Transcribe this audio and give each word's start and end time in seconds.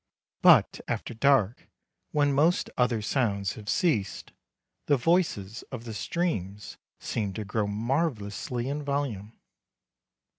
But 0.41 0.81
after 0.87 1.13
dark, 1.13 1.67
when 2.11 2.33
most 2.33 2.71
other 2.75 3.03
sounds 3.03 3.53
have 3.53 3.69
ceased, 3.69 4.31
the 4.87 4.97
voices 4.97 5.61
of 5.71 5.83
the 5.83 5.93
streams 5.93 6.79
seem 6.99 7.33
to 7.33 7.45
grow 7.45 7.67
marvellously 7.67 8.67
in 8.67 8.81
volume. 8.81 9.37